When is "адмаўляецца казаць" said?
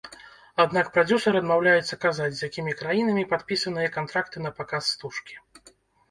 1.41-2.29